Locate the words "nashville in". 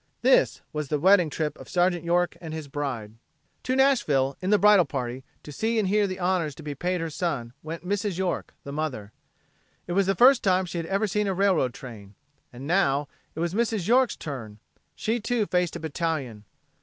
3.75-4.49